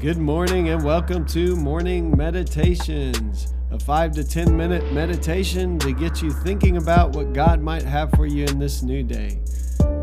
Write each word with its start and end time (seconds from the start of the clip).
Good 0.00 0.16
morning 0.18 0.68
and 0.68 0.84
welcome 0.84 1.26
to 1.26 1.56
Morning 1.56 2.16
Meditations, 2.16 3.52
a 3.72 3.80
five 3.80 4.12
to 4.12 4.22
10 4.22 4.56
minute 4.56 4.92
meditation 4.92 5.76
to 5.80 5.92
get 5.92 6.22
you 6.22 6.30
thinking 6.30 6.76
about 6.76 7.16
what 7.16 7.32
God 7.32 7.60
might 7.60 7.82
have 7.82 8.12
for 8.12 8.24
you 8.24 8.44
in 8.44 8.60
this 8.60 8.84
new 8.84 9.02
day. 9.02 9.40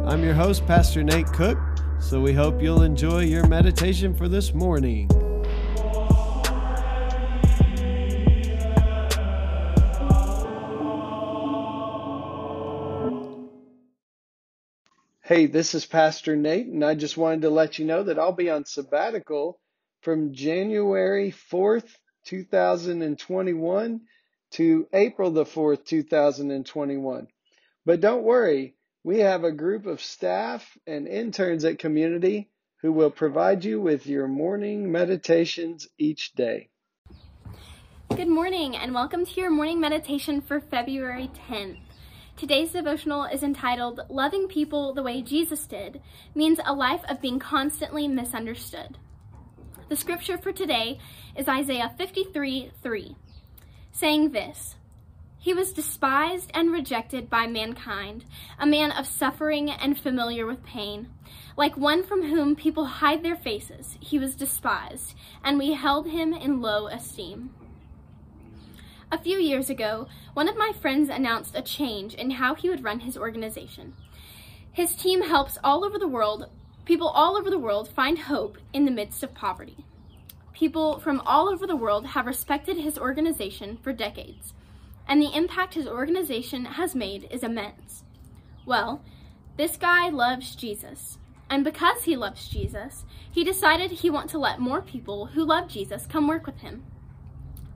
I'm 0.04 0.22
your 0.22 0.34
host, 0.34 0.68
Pastor 0.68 1.02
Nate 1.02 1.28
Cook, 1.28 1.58
so 2.02 2.20
we 2.20 2.34
hope 2.34 2.62
you'll 2.62 2.82
enjoy 2.82 3.22
your 3.22 3.48
meditation 3.48 4.14
for 4.14 4.28
this 4.28 4.54
morning. 4.54 5.10
Hey, 15.22 15.46
this 15.46 15.74
is 15.74 15.86
Pastor 15.86 16.36
Nate, 16.36 16.68
and 16.68 16.84
I 16.84 16.96
just 16.96 17.16
wanted 17.16 17.44
to 17.44 17.50
let 17.50 17.80
you 17.80 17.86
know 17.86 18.04
that 18.04 18.20
I'll 18.20 18.34
be 18.34 18.50
on 18.50 18.66
sabbatical 18.66 19.58
from 20.06 20.36
January 20.36 21.34
4th, 21.52 21.88
2021 22.26 24.02
to 24.52 24.88
April 24.94 25.32
the 25.32 25.46
4th, 25.46 25.84
2021. 25.84 27.28
But 27.88 28.02
don't 28.02 28.22
worry, 28.22 28.76
we 29.04 29.22
have 29.22 29.44
a 29.44 29.52
group 29.52 29.88
of 29.88 30.00
staff 30.00 30.78
and 30.86 31.08
interns 31.08 31.66
at 31.66 31.80
Community 31.80 32.52
who 32.84 32.92
will 32.92 33.10
provide 33.10 33.66
you 33.66 33.82
with 33.82 34.06
your 34.06 34.28
morning 34.28 34.92
meditations 34.92 35.88
each 35.98 36.34
day. 36.34 36.70
Good 38.16 38.28
morning, 38.28 38.76
and 38.76 38.94
welcome 38.94 39.26
to 39.26 39.42
your 39.42 39.50
morning 39.50 39.80
meditation 39.80 40.40
for 40.40 40.62
February 40.62 41.32
10th. 41.50 41.80
Today's 42.38 42.74
devotional 42.74 43.24
is 43.24 43.42
entitled 43.42 44.02
Loving 44.10 44.48
People 44.50 44.94
the 44.94 45.02
Way 45.02 45.24
Jesus 45.24 45.66
Did 45.66 46.00
Means 46.36 46.60
a 46.64 46.76
Life 46.76 47.02
of 47.10 47.22
Being 47.22 47.40
Constantly 47.40 48.08
Misunderstood. 48.08 49.00
The 49.88 49.96
scripture 49.96 50.40
for 50.40 50.52
today 50.52 50.98
is 51.36 51.48
Isaiah 51.48 51.94
53 51.96 52.72
3, 52.82 53.16
saying 53.92 54.32
this 54.32 54.78
He 55.38 55.54
was 55.54 55.74
despised 55.74 56.50
and 56.56 56.72
rejected 56.72 57.30
by 57.30 57.46
mankind, 57.46 58.26
a 58.58 58.66
man 58.66 58.92
of 58.92 59.06
suffering 59.06 59.70
and 59.70 59.96
familiar 59.96 60.48
with 60.48 60.66
pain. 60.66 61.10
Like 61.56 61.78
one 61.78 62.04
from 62.04 62.24
whom 62.24 62.56
people 62.56 62.86
hide 62.86 63.22
their 63.22 63.36
faces, 63.36 63.96
he 64.00 64.18
was 64.18 64.36
despised, 64.36 65.14
and 65.44 65.60
we 65.60 65.74
held 65.74 66.08
him 66.08 66.34
in 66.34 66.62
low 66.62 66.88
esteem. 66.88 67.52
A 69.12 69.20
few 69.20 69.38
years 69.38 69.70
ago, 69.70 70.08
one 70.34 70.50
of 70.50 70.58
my 70.58 70.72
friends 70.72 71.10
announced 71.10 71.56
a 71.56 71.62
change 71.62 72.16
in 72.16 72.32
how 72.32 72.56
he 72.56 72.72
would 72.72 72.84
run 72.84 73.02
his 73.02 73.16
organization. 73.16 73.94
His 74.72 74.96
team 74.96 75.22
helps 75.22 75.60
all 75.64 75.86
over 75.86 76.00
the 76.00 76.08
world, 76.08 76.50
people 76.86 77.08
all 77.08 77.36
over 77.36 77.50
the 77.50 77.60
world 77.60 77.90
find 77.90 78.20
hope 78.20 78.58
in 78.72 78.86
the 78.86 78.92
midst 78.92 79.24
of 79.24 79.34
poverty. 79.34 79.86
People 80.54 81.00
from 81.00 81.22
all 81.26 81.50
over 81.50 81.68
the 81.68 81.76
world 81.76 82.08
have 82.08 82.26
respected 82.26 82.78
his 82.78 82.98
organization 82.98 83.78
for 83.82 83.92
decades, 83.92 84.54
and 85.08 85.22
the 85.22 85.36
impact 85.36 85.74
his 85.74 85.88
organization 85.88 86.66
has 86.66 86.96
made 86.96 87.28
is 87.30 87.44
immense. 87.44 88.04
Well, 88.66 89.04
this 89.58 89.78
guy 89.78 90.10
loves 90.10 90.56
Jesus, 90.56 91.18
and 91.50 91.64
because 91.64 92.04
he 92.04 92.16
loves 92.16 92.48
Jesus, 92.48 93.04
he 93.30 93.44
decided 93.44 93.92
he 93.92 94.10
want 94.10 94.30
to 94.30 94.40
let 94.40 94.60
more 94.60 94.82
people 94.82 95.28
who 95.28 95.44
love 95.44 95.68
Jesus 95.68 96.06
come 96.06 96.28
work 96.28 96.46
with 96.46 96.60
him. 96.60 96.86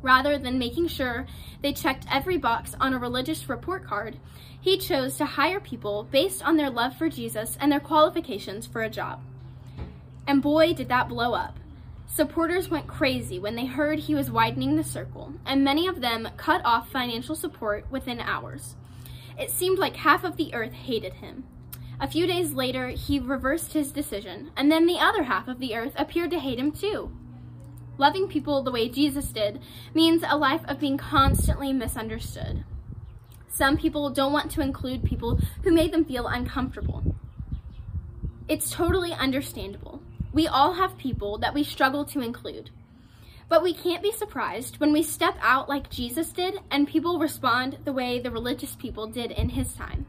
Rather 0.01 0.37
than 0.37 0.57
making 0.57 0.87
sure 0.87 1.25
they 1.61 1.73
checked 1.73 2.05
every 2.09 2.37
box 2.37 2.75
on 2.79 2.93
a 2.93 2.99
religious 2.99 3.49
report 3.49 3.85
card, 3.85 4.17
he 4.61 4.77
chose 4.77 5.17
to 5.17 5.25
hire 5.25 5.59
people 5.59 6.07
based 6.11 6.43
on 6.43 6.57
their 6.57 6.69
love 6.69 6.95
for 6.95 7.09
Jesus 7.09 7.57
and 7.59 7.71
their 7.71 7.79
qualifications 7.79 8.65
for 8.65 8.81
a 8.81 8.89
job. 8.89 9.21
And 10.27 10.41
boy, 10.41 10.73
did 10.73 10.89
that 10.89 11.09
blow 11.09 11.33
up. 11.33 11.57
Supporters 12.07 12.69
went 12.69 12.87
crazy 12.87 13.39
when 13.39 13.55
they 13.55 13.65
heard 13.65 13.99
he 13.99 14.15
was 14.15 14.31
widening 14.31 14.75
the 14.75 14.83
circle, 14.83 15.33
and 15.45 15.63
many 15.63 15.87
of 15.87 16.01
them 16.01 16.27
cut 16.37 16.61
off 16.65 16.91
financial 16.91 17.35
support 17.35 17.85
within 17.91 18.19
hours. 18.19 18.75
It 19.37 19.51
seemed 19.51 19.79
like 19.79 19.95
half 19.95 20.23
of 20.23 20.35
the 20.35 20.53
earth 20.53 20.73
hated 20.73 21.13
him. 21.13 21.45
A 22.01 22.07
few 22.07 22.25
days 22.25 22.53
later, 22.53 22.89
he 22.89 23.19
reversed 23.19 23.73
his 23.73 23.91
decision, 23.91 24.51
and 24.57 24.71
then 24.71 24.85
the 24.85 24.99
other 24.99 25.23
half 25.23 25.47
of 25.47 25.59
the 25.59 25.75
earth 25.75 25.93
appeared 25.97 26.31
to 26.31 26.39
hate 26.39 26.59
him 26.59 26.71
too. 26.71 27.11
Loving 27.99 28.29
people 28.29 28.63
the 28.63 28.71
way 28.71 28.87
Jesus 28.87 29.25
did 29.25 29.59
means 29.93 30.23
a 30.25 30.37
life 30.37 30.61
of 30.69 30.79
being 30.79 30.97
constantly 30.97 31.73
misunderstood. 31.73 32.63
Some 33.49 33.75
people 33.75 34.09
don't 34.09 34.31
want 34.31 34.49
to 34.51 34.61
include 34.61 35.03
people 35.03 35.37
who 35.63 35.73
made 35.73 35.91
them 35.91 36.05
feel 36.05 36.25
uncomfortable. 36.25 37.03
It's 38.47 38.71
totally 38.71 39.11
understandable. 39.11 40.01
We 40.31 40.47
all 40.47 40.75
have 40.75 40.97
people 40.97 41.39
that 41.39 41.53
we 41.53 41.61
struggle 41.65 42.05
to 42.05 42.21
include. 42.21 42.69
But 43.49 43.63
we 43.63 43.73
can't 43.73 44.01
be 44.01 44.13
surprised 44.13 44.79
when 44.79 44.93
we 44.93 45.03
step 45.03 45.35
out 45.41 45.67
like 45.67 45.89
Jesus 45.89 46.31
did 46.31 46.59
and 46.71 46.87
people 46.87 47.19
respond 47.19 47.79
the 47.83 47.91
way 47.91 48.17
the 48.17 48.31
religious 48.31 48.75
people 48.75 49.07
did 49.07 49.31
in 49.31 49.49
his 49.49 49.73
time. 49.73 50.05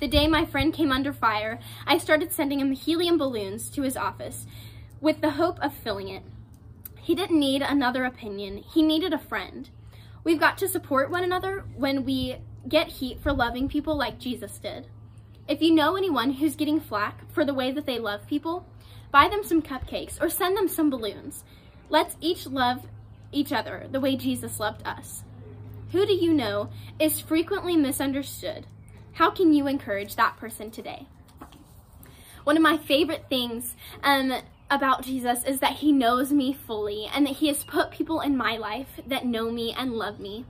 The 0.00 0.08
day 0.08 0.28
my 0.28 0.44
friend 0.44 0.74
came 0.74 0.92
under 0.92 1.14
fire, 1.14 1.60
I 1.86 1.96
started 1.96 2.30
sending 2.30 2.60
him 2.60 2.72
helium 2.72 3.16
balloons 3.16 3.70
to 3.70 3.82
his 3.82 3.96
office 3.96 4.46
with 5.00 5.22
the 5.22 5.30
hope 5.30 5.58
of 5.62 5.72
filling 5.72 6.08
it. 6.08 6.22
He 7.06 7.14
didn't 7.14 7.38
need 7.38 7.62
another 7.62 8.04
opinion. 8.04 8.64
He 8.74 8.82
needed 8.82 9.12
a 9.12 9.18
friend. 9.18 9.70
We've 10.24 10.40
got 10.40 10.58
to 10.58 10.66
support 10.66 11.08
one 11.08 11.22
another 11.22 11.64
when 11.76 12.04
we 12.04 12.38
get 12.68 12.88
heat 12.88 13.20
for 13.20 13.32
loving 13.32 13.68
people 13.68 13.96
like 13.96 14.18
Jesus 14.18 14.58
did. 14.58 14.88
If 15.46 15.62
you 15.62 15.72
know 15.72 15.94
anyone 15.94 16.32
who's 16.32 16.56
getting 16.56 16.80
flack 16.80 17.30
for 17.30 17.44
the 17.44 17.54
way 17.54 17.70
that 17.70 17.86
they 17.86 18.00
love 18.00 18.26
people, 18.26 18.66
buy 19.12 19.28
them 19.28 19.44
some 19.44 19.62
cupcakes 19.62 20.20
or 20.20 20.28
send 20.28 20.56
them 20.56 20.66
some 20.66 20.90
balloons. 20.90 21.44
Let's 21.88 22.16
each 22.20 22.44
love 22.44 22.88
each 23.30 23.52
other 23.52 23.86
the 23.88 24.00
way 24.00 24.16
Jesus 24.16 24.58
loved 24.58 24.84
us. 24.84 25.22
Who 25.92 26.06
do 26.06 26.12
you 26.12 26.34
know 26.34 26.70
is 26.98 27.20
frequently 27.20 27.76
misunderstood? 27.76 28.66
How 29.12 29.30
can 29.30 29.52
you 29.52 29.68
encourage 29.68 30.16
that 30.16 30.38
person 30.38 30.72
today? 30.72 31.06
One 32.42 32.56
of 32.56 32.64
my 32.64 32.76
favorite 32.76 33.26
things 33.28 33.76
um, 34.02 34.32
about 34.70 35.02
Jesus 35.02 35.44
is 35.44 35.60
that 35.60 35.74
he 35.74 35.92
knows 35.92 36.32
me 36.32 36.52
fully 36.52 37.08
and 37.12 37.26
that 37.26 37.36
he 37.36 37.48
has 37.48 37.64
put 37.64 37.90
people 37.90 38.20
in 38.20 38.36
my 38.36 38.56
life 38.56 39.00
that 39.06 39.24
know 39.24 39.50
me 39.50 39.74
and 39.76 39.92
love 39.92 40.18
me. 40.18 40.44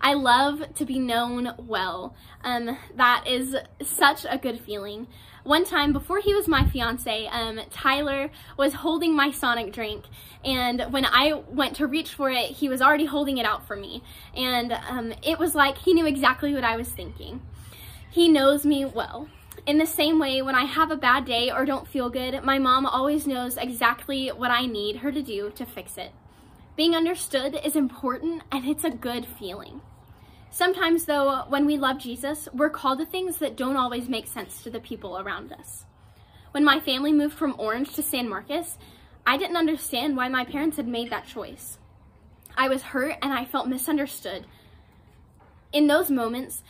I 0.00 0.14
love 0.14 0.74
to 0.74 0.84
be 0.84 0.98
known 0.98 1.54
well. 1.58 2.16
Um, 2.42 2.76
that 2.96 3.24
is 3.26 3.54
such 3.82 4.26
a 4.28 4.38
good 4.38 4.58
feeling. 4.60 5.06
One 5.44 5.64
time 5.64 5.92
before 5.92 6.20
he 6.20 6.34
was 6.34 6.48
my 6.48 6.68
fiance, 6.68 7.26
um, 7.26 7.60
Tyler 7.70 8.30
was 8.56 8.74
holding 8.74 9.14
my 9.14 9.30
Sonic 9.30 9.72
drink 9.72 10.04
and 10.44 10.86
when 10.90 11.04
I 11.04 11.34
went 11.48 11.76
to 11.76 11.86
reach 11.86 12.14
for 12.14 12.30
it, 12.30 12.50
he 12.50 12.68
was 12.68 12.82
already 12.82 13.04
holding 13.04 13.38
it 13.38 13.46
out 13.46 13.66
for 13.66 13.76
me. 13.76 14.02
And 14.36 14.72
um, 14.72 15.14
it 15.22 15.38
was 15.38 15.54
like 15.54 15.78
he 15.78 15.94
knew 15.94 16.06
exactly 16.06 16.54
what 16.54 16.64
I 16.64 16.76
was 16.76 16.88
thinking. 16.88 17.42
He 18.10 18.28
knows 18.28 18.66
me 18.66 18.84
well. 18.84 19.28
In 19.64 19.78
the 19.78 19.86
same 19.86 20.18
way, 20.18 20.42
when 20.42 20.56
I 20.56 20.64
have 20.64 20.90
a 20.90 20.96
bad 20.96 21.24
day 21.24 21.50
or 21.50 21.64
don't 21.64 21.86
feel 21.86 22.10
good, 22.10 22.42
my 22.42 22.58
mom 22.58 22.84
always 22.84 23.28
knows 23.28 23.56
exactly 23.56 24.28
what 24.28 24.50
I 24.50 24.66
need 24.66 24.96
her 24.96 25.12
to 25.12 25.22
do 25.22 25.50
to 25.50 25.64
fix 25.64 25.96
it. 25.96 26.10
Being 26.74 26.96
understood 26.96 27.60
is 27.62 27.76
important 27.76 28.42
and 28.50 28.64
it's 28.64 28.82
a 28.82 28.90
good 28.90 29.24
feeling. 29.24 29.80
Sometimes, 30.50 31.04
though, 31.04 31.44
when 31.48 31.64
we 31.64 31.78
love 31.78 31.98
Jesus, 31.98 32.48
we're 32.52 32.70
called 32.70 32.98
to 32.98 33.06
things 33.06 33.36
that 33.36 33.56
don't 33.56 33.76
always 33.76 34.08
make 34.08 34.26
sense 34.26 34.62
to 34.62 34.70
the 34.70 34.80
people 34.80 35.16
around 35.16 35.52
us. 35.52 35.84
When 36.50 36.64
my 36.64 36.80
family 36.80 37.12
moved 37.12 37.34
from 37.34 37.54
Orange 37.56 37.94
to 37.94 38.02
San 38.02 38.28
Marcos, 38.28 38.76
I 39.24 39.36
didn't 39.36 39.56
understand 39.56 40.16
why 40.16 40.28
my 40.28 40.44
parents 40.44 40.76
had 40.76 40.88
made 40.88 41.10
that 41.10 41.28
choice. 41.28 41.78
I 42.56 42.68
was 42.68 42.82
hurt 42.82 43.16
and 43.22 43.32
I 43.32 43.44
felt 43.44 43.68
misunderstood. 43.68 44.44
In 45.72 45.86
those 45.86 46.10
moments, 46.10 46.62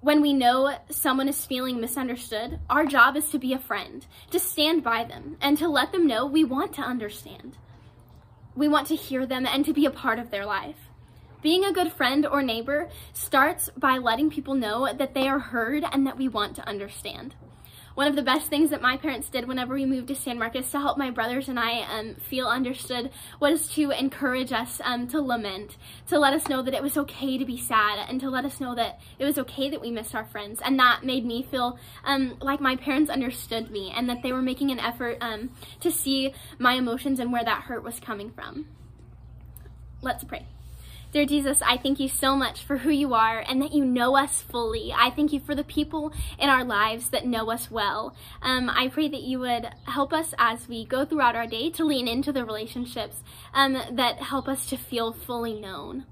when 0.00 0.22
we 0.22 0.32
know 0.32 0.78
someone 0.90 1.28
is 1.28 1.44
feeling 1.44 1.80
misunderstood, 1.80 2.60
our 2.70 2.86
job 2.86 3.16
is 3.16 3.30
to 3.30 3.38
be 3.38 3.52
a 3.52 3.58
friend, 3.58 4.06
to 4.30 4.38
stand 4.38 4.84
by 4.84 5.04
them, 5.04 5.36
and 5.40 5.58
to 5.58 5.68
let 5.68 5.90
them 5.90 6.06
know 6.06 6.24
we 6.24 6.44
want 6.44 6.72
to 6.74 6.82
understand. 6.82 7.56
We 8.54 8.68
want 8.68 8.86
to 8.88 8.96
hear 8.96 9.26
them 9.26 9.44
and 9.44 9.64
to 9.64 9.72
be 9.72 9.86
a 9.86 9.90
part 9.90 10.18
of 10.18 10.30
their 10.30 10.46
life. 10.46 10.76
Being 11.42 11.64
a 11.64 11.72
good 11.72 11.92
friend 11.92 12.26
or 12.26 12.42
neighbor 12.42 12.88
starts 13.12 13.70
by 13.76 13.98
letting 13.98 14.30
people 14.30 14.54
know 14.54 14.92
that 14.92 15.14
they 15.14 15.28
are 15.28 15.38
heard 15.38 15.84
and 15.90 16.06
that 16.06 16.16
we 16.16 16.28
want 16.28 16.56
to 16.56 16.68
understand. 16.68 17.34
One 17.94 18.06
of 18.06 18.16
the 18.16 18.22
best 18.22 18.48
things 18.48 18.70
that 18.70 18.80
my 18.80 18.96
parents 18.96 19.28
did 19.28 19.48
whenever 19.48 19.74
we 19.74 19.84
moved 19.84 20.08
to 20.08 20.14
San 20.14 20.38
Marcos 20.38 20.70
to 20.70 20.78
help 20.78 20.96
my 20.96 21.10
brothers 21.10 21.48
and 21.48 21.58
I 21.58 21.80
um, 21.80 22.14
feel 22.14 22.46
understood 22.46 23.10
was 23.40 23.68
to 23.70 23.90
encourage 23.90 24.52
us 24.52 24.80
um, 24.84 25.08
to 25.08 25.20
lament, 25.20 25.76
to 26.08 26.18
let 26.18 26.32
us 26.32 26.48
know 26.48 26.62
that 26.62 26.74
it 26.74 26.82
was 26.82 26.96
okay 26.96 27.38
to 27.38 27.44
be 27.44 27.58
sad, 27.58 28.08
and 28.08 28.20
to 28.20 28.30
let 28.30 28.44
us 28.44 28.60
know 28.60 28.74
that 28.74 29.00
it 29.18 29.24
was 29.24 29.38
okay 29.38 29.68
that 29.70 29.80
we 29.80 29.90
missed 29.90 30.14
our 30.14 30.24
friends. 30.24 30.60
And 30.64 30.78
that 30.78 31.04
made 31.04 31.24
me 31.24 31.42
feel 31.42 31.78
um, 32.04 32.36
like 32.40 32.60
my 32.60 32.76
parents 32.76 33.10
understood 33.10 33.70
me 33.70 33.92
and 33.94 34.08
that 34.08 34.22
they 34.22 34.32
were 34.32 34.42
making 34.42 34.70
an 34.70 34.78
effort 34.78 35.18
um, 35.20 35.50
to 35.80 35.90
see 35.90 36.34
my 36.58 36.74
emotions 36.74 37.18
and 37.18 37.32
where 37.32 37.44
that 37.44 37.62
hurt 37.62 37.82
was 37.82 37.98
coming 37.98 38.30
from. 38.30 38.66
Let's 40.02 40.24
pray. 40.24 40.46
Dear 41.10 41.24
Jesus, 41.24 41.62
I 41.62 41.78
thank 41.78 41.98
you 42.00 42.08
so 42.08 42.36
much 42.36 42.62
for 42.62 42.76
who 42.76 42.90
you 42.90 43.14
are 43.14 43.38
and 43.38 43.62
that 43.62 43.72
you 43.72 43.82
know 43.82 44.14
us 44.14 44.42
fully. 44.42 44.92
I 44.94 45.08
thank 45.08 45.32
you 45.32 45.40
for 45.40 45.54
the 45.54 45.64
people 45.64 46.12
in 46.38 46.50
our 46.50 46.62
lives 46.62 47.08
that 47.10 47.26
know 47.26 47.50
us 47.50 47.70
well. 47.70 48.14
Um, 48.42 48.68
I 48.68 48.88
pray 48.88 49.08
that 49.08 49.22
you 49.22 49.38
would 49.38 49.70
help 49.84 50.12
us 50.12 50.34
as 50.36 50.68
we 50.68 50.84
go 50.84 51.06
throughout 51.06 51.34
our 51.34 51.46
day 51.46 51.70
to 51.70 51.84
lean 51.84 52.08
into 52.08 52.30
the 52.30 52.44
relationships 52.44 53.22
um, 53.54 53.80
that 53.90 54.18
help 54.18 54.48
us 54.48 54.66
to 54.66 54.76
feel 54.76 55.14
fully 55.14 55.58
known. 55.58 56.04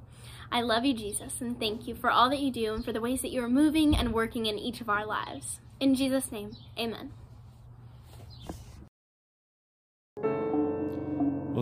I 0.51 0.63
love 0.63 0.87
you, 0.87 0.95
Jesus, 0.95 1.43
and 1.43 1.61
thank 1.61 1.87
you 1.87 1.95
for 1.95 2.11
all 2.11 2.31
that 2.31 2.41
you 2.41 2.51
do 2.51 2.73
and 2.73 2.83
for 2.83 2.95
the 2.95 3.01
ways 3.01 3.21
that 3.21 3.33
you 3.33 3.43
are 3.43 3.51
moving 3.51 3.95
and 3.95 4.15
working 4.15 4.47
in 4.47 4.59
each 4.59 4.81
of 4.81 4.89
our 4.89 5.05
lives. 5.05 5.61
In 5.79 5.95
Jesus' 5.95 6.33
name, 6.33 6.53
amen. 6.79 7.13